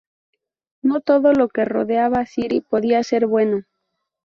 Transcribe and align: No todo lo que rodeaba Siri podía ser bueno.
No 0.81 1.01
todo 1.01 1.31
lo 1.31 1.47
que 1.47 1.63
rodeaba 1.63 2.25
Siri 2.25 2.61
podía 2.61 3.03
ser 3.03 3.27
bueno. 3.27 3.65